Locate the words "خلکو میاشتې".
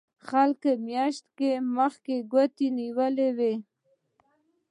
0.27-1.49